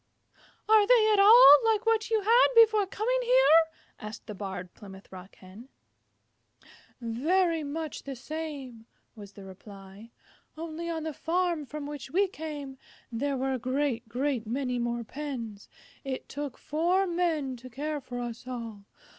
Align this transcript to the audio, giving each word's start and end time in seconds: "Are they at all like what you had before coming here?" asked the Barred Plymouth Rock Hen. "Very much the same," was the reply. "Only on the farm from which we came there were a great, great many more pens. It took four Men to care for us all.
"Are 0.67 0.87
they 0.87 1.11
at 1.13 1.19
all 1.19 1.57
like 1.63 1.85
what 1.85 2.09
you 2.09 2.21
had 2.21 2.47
before 2.55 2.87
coming 2.87 3.19
here?" 3.21 3.69
asked 3.99 4.25
the 4.25 4.33
Barred 4.33 4.73
Plymouth 4.73 5.11
Rock 5.11 5.35
Hen. 5.35 5.69
"Very 6.99 7.63
much 7.63 8.01
the 8.01 8.15
same," 8.15 8.87
was 9.15 9.33
the 9.33 9.43
reply. 9.45 10.09
"Only 10.57 10.89
on 10.89 11.03
the 11.03 11.13
farm 11.13 11.67
from 11.67 11.85
which 11.85 12.09
we 12.09 12.27
came 12.27 12.79
there 13.11 13.37
were 13.37 13.53
a 13.53 13.59
great, 13.59 14.09
great 14.09 14.47
many 14.47 14.79
more 14.79 15.03
pens. 15.03 15.69
It 16.03 16.27
took 16.27 16.57
four 16.57 17.05
Men 17.05 17.55
to 17.57 17.69
care 17.69 18.01
for 18.01 18.19
us 18.21 18.47
all. 18.47 18.85